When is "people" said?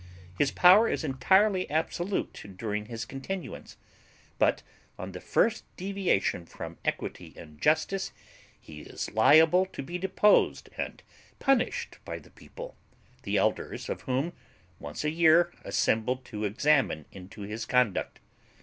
12.31-12.75